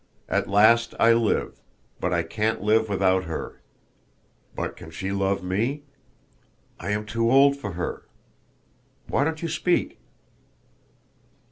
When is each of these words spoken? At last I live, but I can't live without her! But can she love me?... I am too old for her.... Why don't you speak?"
At 0.27 0.49
last 0.49 0.95
I 0.99 1.13
live, 1.13 1.61
but 1.99 2.11
I 2.11 2.23
can't 2.23 2.63
live 2.63 2.89
without 2.89 3.25
her! 3.25 3.61
But 4.55 4.75
can 4.75 4.89
she 4.89 5.11
love 5.11 5.43
me?... 5.43 5.83
I 6.79 6.89
am 6.89 7.05
too 7.05 7.29
old 7.31 7.55
for 7.55 7.73
her.... 7.73 8.05
Why 9.05 9.23
don't 9.25 9.43
you 9.43 9.47
speak?" 9.47 9.99